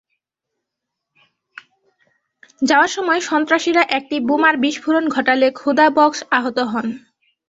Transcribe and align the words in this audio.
যাওয়ার 2.61 2.91
সময় 2.97 3.21
সন্ত্রাসীরা 3.21 3.83
একটি 3.97 4.15
বোমার 4.27 4.55
বিস্ফোরণ 4.63 5.05
ঘটালে 5.09 5.47
খোদা 5.59 5.87
বক্শ 5.97 6.19
আহত 6.37 6.57
হন। 6.71 6.87